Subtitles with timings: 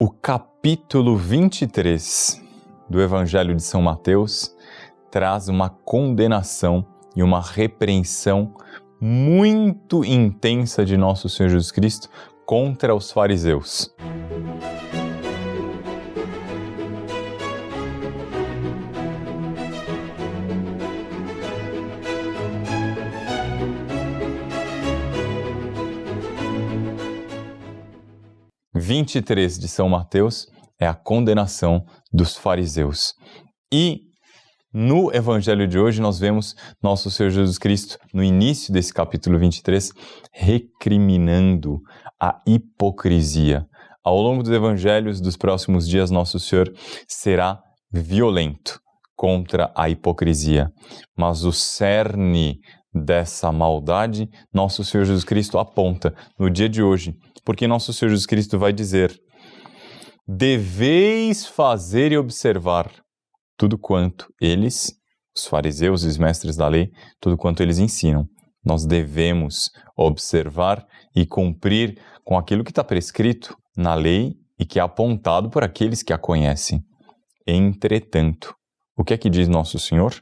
[0.00, 2.40] O capítulo 23
[2.88, 4.54] do Evangelho de São Mateus
[5.10, 6.86] traz uma condenação
[7.16, 8.54] e uma repreensão
[9.00, 12.08] muito intensa de nosso Senhor Jesus Cristo
[12.46, 13.92] contra os fariseus.
[28.78, 30.46] 23 de São Mateus
[30.80, 33.14] é a condenação dos fariseus.
[33.72, 34.02] E
[34.72, 39.92] no evangelho de hoje nós vemos nosso Senhor Jesus Cristo, no início desse capítulo 23,
[40.32, 41.80] recriminando
[42.20, 43.66] a hipocrisia.
[44.04, 46.72] Ao longo dos evangelhos dos próximos dias, nosso Senhor
[47.06, 47.60] será
[47.92, 48.80] violento
[49.16, 50.70] contra a hipocrisia.
[51.16, 52.60] Mas o cerne
[52.98, 58.26] dessa maldade, nosso Senhor Jesus Cristo aponta no dia de hoje, porque nosso Senhor Jesus
[58.26, 59.18] Cristo vai dizer:
[60.26, 62.90] Deveis fazer e observar
[63.56, 64.92] tudo quanto eles,
[65.36, 68.26] os fariseus e os mestres da lei, tudo quanto eles ensinam.
[68.64, 74.82] Nós devemos observar e cumprir com aquilo que está prescrito na lei e que é
[74.82, 76.82] apontado por aqueles que a conhecem.
[77.46, 78.54] Entretanto,
[78.96, 80.12] o que é que diz nosso Senhor?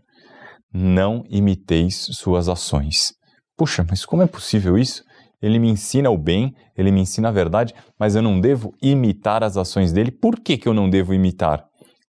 [0.76, 3.14] Não imiteis suas ações.
[3.56, 5.02] Puxa, mas como é possível isso?
[5.40, 9.42] Ele me ensina o bem, ele me ensina a verdade, mas eu não devo imitar
[9.42, 10.10] as ações dele.
[10.10, 11.64] Por que, que eu não devo imitar?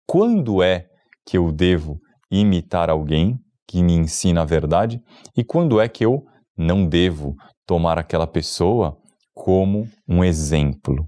[0.06, 0.84] Quando é
[1.26, 1.98] que eu devo
[2.30, 5.00] imitar alguém que me ensina a verdade?
[5.34, 6.22] E quando é que eu
[6.56, 7.34] não devo
[7.66, 8.98] tomar aquela pessoa
[9.34, 11.06] como um exemplo?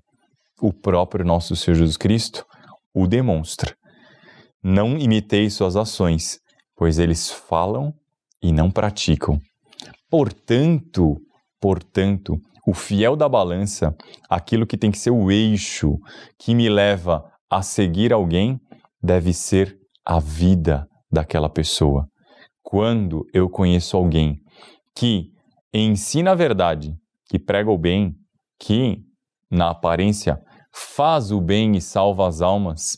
[0.62, 2.44] O próprio nosso Senhor Jesus Cristo
[2.94, 3.74] o demonstra.
[4.62, 6.38] Não imitei suas ações,
[6.80, 7.92] pois eles falam
[8.42, 9.38] e não praticam.
[10.08, 11.20] Portanto,
[11.60, 13.94] portanto, o fiel da balança,
[14.30, 15.98] aquilo que tem que ser o eixo
[16.38, 18.58] que me leva a seguir alguém,
[19.02, 22.08] deve ser a vida daquela pessoa.
[22.62, 24.38] Quando eu conheço alguém
[24.96, 25.26] que
[25.74, 26.94] ensina a verdade,
[27.28, 28.14] que prega o bem,
[28.58, 29.02] que,
[29.50, 30.40] na aparência,
[30.72, 32.96] faz o bem e salva as almas,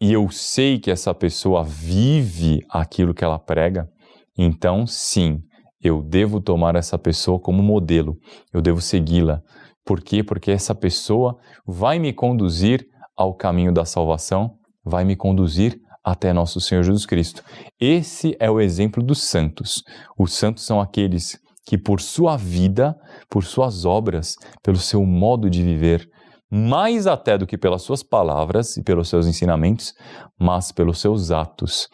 [0.00, 3.88] e eu sei que essa pessoa vive aquilo que ela prega,
[4.36, 5.42] então sim,
[5.82, 8.18] eu devo tomar essa pessoa como modelo,
[8.52, 9.42] eu devo segui-la.
[9.84, 10.22] Por quê?
[10.22, 16.60] Porque essa pessoa vai me conduzir ao caminho da salvação, vai me conduzir até nosso
[16.60, 17.42] Senhor Jesus Cristo.
[17.78, 19.82] Esse é o exemplo dos santos.
[20.18, 22.96] Os santos são aqueles que, por sua vida,
[23.28, 26.08] por suas obras, pelo seu modo de viver,
[26.50, 29.94] mais até do que pelas suas palavras e pelos seus ensinamentos,
[30.38, 31.88] mas pelos seus atos,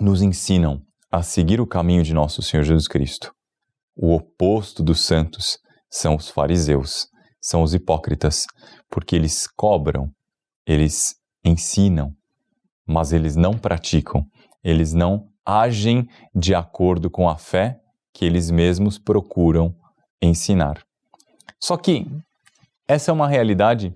[0.00, 3.32] nos ensinam a seguir o caminho de nosso Senhor Jesus Cristo.
[3.96, 5.58] O oposto dos santos
[5.88, 7.08] são os fariseus,
[7.40, 8.46] são os hipócritas,
[8.88, 10.10] porque eles cobram,
[10.66, 11.14] eles
[11.44, 12.12] ensinam,
[12.86, 14.24] mas eles não praticam,
[14.62, 17.80] eles não agem de acordo com a fé
[18.12, 19.74] que eles mesmos procuram
[20.22, 20.84] ensinar.
[21.58, 22.06] Só que
[22.90, 23.94] essa é uma realidade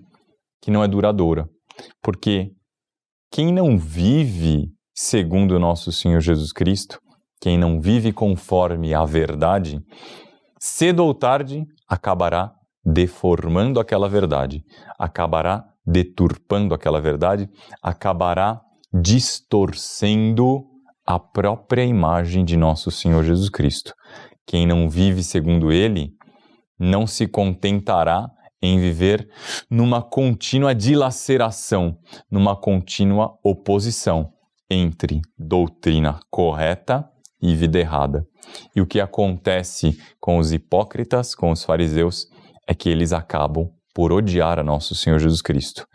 [0.61, 1.49] que não é duradoura,
[2.01, 2.51] porque
[3.29, 6.97] quem não vive segundo o nosso Senhor Jesus Cristo,
[7.41, 9.81] quem não vive conforme a verdade,
[10.57, 12.53] cedo ou tarde acabará
[12.85, 14.63] deformando aquela verdade,
[14.97, 17.49] acabará deturpando aquela verdade,
[17.83, 18.61] acabará
[18.93, 20.63] distorcendo
[21.05, 23.93] a própria imagem de nosso Senhor Jesus Cristo.
[24.47, 26.11] Quem não vive segundo ele
[26.79, 28.29] não se contentará
[28.65, 29.27] em viver
[29.69, 31.97] numa contínua dilaceração,
[32.29, 34.31] numa contínua oposição
[34.69, 37.07] entre doutrina correta
[37.41, 38.25] e vida errada.
[38.75, 42.27] E o que acontece com os hipócritas, com os fariseus,
[42.67, 45.87] é que eles acabam por odiar a nosso Senhor Jesus Cristo.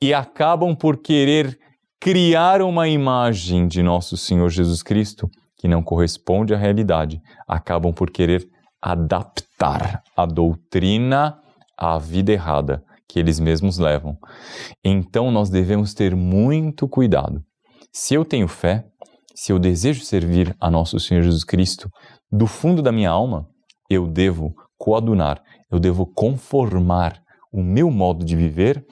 [0.00, 1.58] E acabam por querer
[2.00, 5.28] criar uma imagem de nosso Senhor Jesus Cristo
[5.58, 7.20] que não corresponde à realidade.
[7.46, 8.48] Acabam por querer
[8.80, 11.36] adaptar a doutrina
[11.78, 14.18] à vida errada que eles mesmos levam.
[14.84, 17.42] Então nós devemos ter muito cuidado.
[17.92, 18.84] Se eu tenho fé,
[19.34, 21.88] se eu desejo servir a nosso Senhor Jesus Cristo,
[22.30, 23.46] do fundo da minha alma,
[23.88, 25.40] eu devo coadunar,
[25.70, 27.18] eu devo conformar
[27.52, 28.84] o meu modo de viver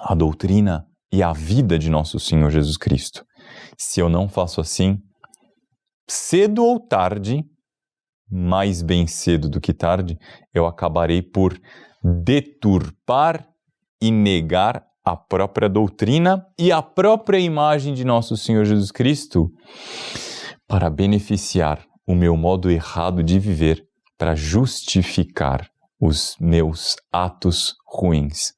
[0.00, 3.24] à doutrina e à vida de nosso Senhor Jesus Cristo.
[3.78, 4.98] Se eu não faço assim,
[6.08, 7.44] cedo ou tarde,
[8.30, 10.16] mais bem cedo do que tarde,
[10.52, 11.58] eu acabarei por
[12.04, 13.48] deturpar
[14.00, 19.50] e negar a própria doutrina e a própria imagem de nosso Senhor Jesus Cristo
[20.68, 23.82] para beneficiar o meu modo errado de viver,
[24.18, 25.68] para justificar
[25.98, 28.52] os meus atos ruins.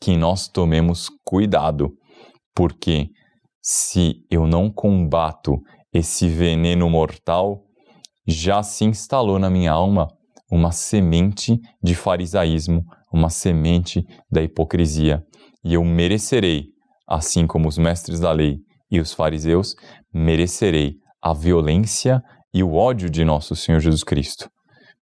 [0.00, 1.90] que nós tomemos cuidado,
[2.54, 3.08] porque
[3.62, 5.58] se eu não combato
[5.90, 7.62] esse veneno mortal,
[8.26, 10.08] já se instalou na minha alma
[10.54, 15.20] uma semente de farisaísmo, uma semente da hipocrisia,
[15.64, 16.66] e eu merecerei,
[17.08, 18.58] assim como os mestres da lei
[18.88, 19.74] e os fariseus,
[20.12, 22.22] merecerei a violência
[22.54, 24.48] e o ódio de nosso Senhor Jesus Cristo.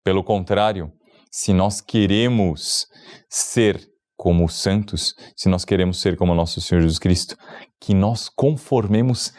[0.05, 0.93] Pelo contrário,
[1.33, 2.87] se nós queremos
[3.29, 3.81] ser
[4.17, 7.37] como os santos, se nós queremos ser como nosso Senhor Jesus Cristo,
[7.81, 9.33] que nós conformemos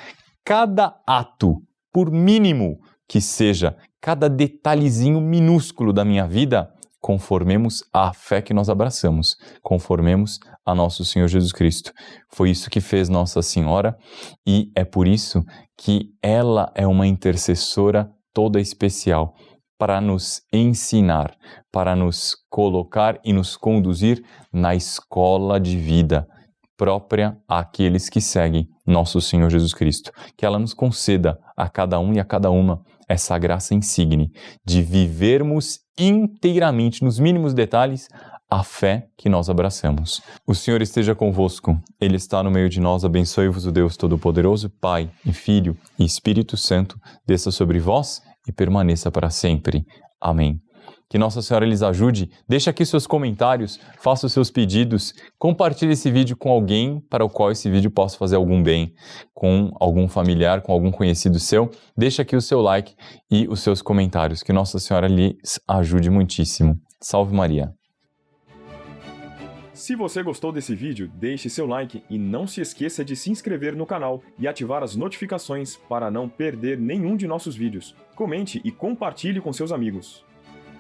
[0.44, 1.62] cada ato,
[1.94, 8.70] por mínimo que seja, cada detalhezinho minúsculo da minha vida, conformemos a fé que nós
[8.70, 11.92] abraçamos, conformemos a nosso Senhor Jesus Cristo.
[12.30, 13.96] Foi isso que fez Nossa Senhora
[14.46, 15.44] e é por isso
[15.78, 19.34] que ela é uma intercessora toda especial
[19.78, 21.36] para nos ensinar,
[21.72, 24.24] para nos colocar e nos conduzir
[24.54, 26.28] na escola de vida
[26.78, 30.12] própria àqueles que seguem nosso Senhor Jesus Cristo.
[30.38, 34.32] Que ela nos conceda a cada um e a cada uma essa graça insigne
[34.66, 38.08] de vivermos inteiramente, nos mínimos detalhes,
[38.50, 40.22] a fé que nós abraçamos.
[40.46, 43.06] O Senhor esteja convosco, Ele está no meio de nós.
[43.06, 49.10] Abençoe-vos o Deus Todo-Poderoso, Pai e Filho e Espírito Santo, desça sobre vós e permaneça
[49.10, 49.86] para sempre.
[50.20, 50.62] Amém.
[51.12, 52.32] Que Nossa Senhora lhes ajude.
[52.48, 57.30] Deixe aqui seus comentários, faça os seus pedidos, compartilhe esse vídeo com alguém para o
[57.30, 58.94] qual esse vídeo possa fazer algum bem,
[59.34, 61.70] com algum familiar, com algum conhecido seu.
[61.98, 62.96] Deixe aqui o seu like
[63.30, 64.42] e os seus comentários.
[64.42, 66.80] Que Nossa Senhora lhes ajude muitíssimo.
[67.02, 67.74] Salve Maria.
[69.74, 73.76] Se você gostou desse vídeo, deixe seu like e não se esqueça de se inscrever
[73.76, 77.94] no canal e ativar as notificações para não perder nenhum de nossos vídeos.
[78.16, 80.24] Comente e compartilhe com seus amigos.